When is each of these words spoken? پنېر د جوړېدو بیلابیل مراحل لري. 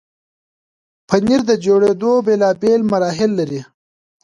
پنېر 1.07 1.41
د 1.49 1.51
جوړېدو 1.65 2.11
بیلابیل 2.25 2.81
مراحل 2.91 3.31
لري. 3.39 3.61